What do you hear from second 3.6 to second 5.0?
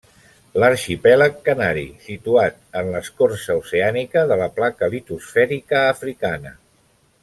oceànica de la placa